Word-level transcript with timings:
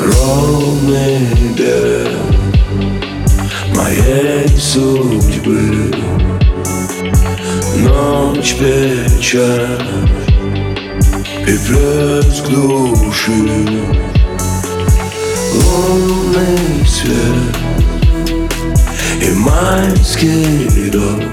Ровный 0.00 1.18
берег 1.58 2.08
моей 3.74 4.48
судьбы. 4.58 5.92
Ночь 7.76 8.54
печаль 8.54 10.08
и 11.42 11.58
плеск 11.66 12.48
души. 12.48 13.32
Лунный 15.52 16.86
свет 16.86 17.56
и 19.20 19.30
майский 19.32 20.90
дождь 20.90 21.28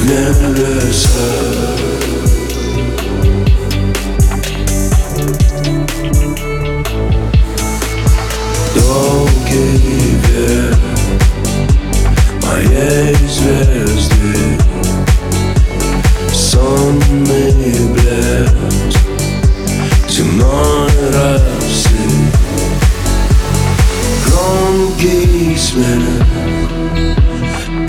в 0.00 0.04
небесах 0.06 1.93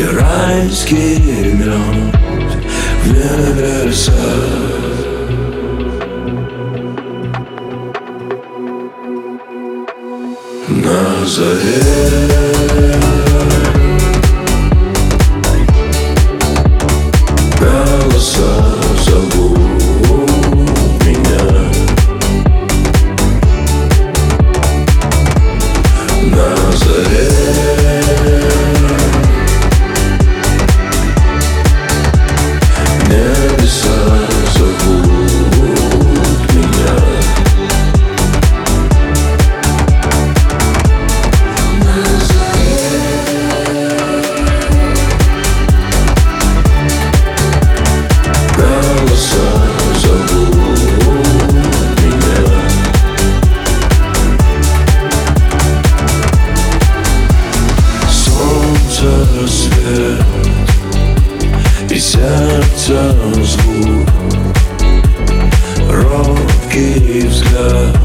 Your 0.00 0.20
eyes 0.22 0.84
kidding 0.84 1.58
me 1.58 1.68
on 1.68 2.12
Viene 3.02 3.52
versa 3.54 4.89
заре 11.26 11.82
Голоса 17.60 18.52
зовут 19.04 19.58
меня 21.04 21.44
На 26.30 26.72
заре 26.72 27.30
Небеса 33.08 33.49
Солнце 59.00 59.48
свет 59.48 60.24
и 61.90 61.98
сердце 61.98 63.14
звук 63.42 64.08
Робкий 65.88 67.26
взгляд 67.26 67.96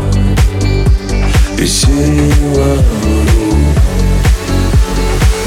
и 1.57 1.67
сила 1.67 2.77
рук. 3.03 3.75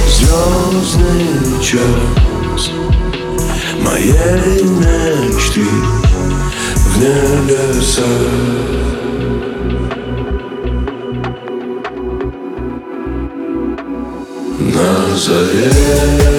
Звездный 0.06 1.64
час 1.64 2.70
моей 3.80 4.62
мечты 4.64 5.64
в 6.74 6.98
небесах 6.98 8.04
заре 15.18 16.37